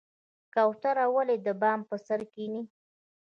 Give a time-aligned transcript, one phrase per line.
[0.53, 2.61] کوتره ولې د بام پر سر کیني؟